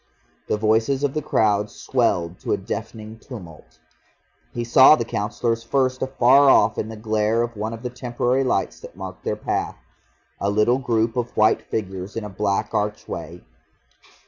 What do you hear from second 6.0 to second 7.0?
afar off in the